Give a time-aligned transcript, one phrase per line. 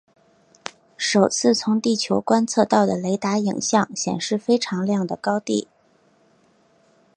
[0.97, 5.67] 首次从地球观测到的雷达影像显示非常亮的高地。